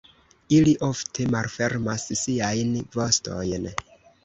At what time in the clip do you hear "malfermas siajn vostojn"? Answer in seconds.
1.35-3.71